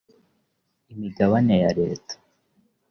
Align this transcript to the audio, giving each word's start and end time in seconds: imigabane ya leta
imigabane 0.93 1.53
ya 1.63 1.69
leta 1.79 2.13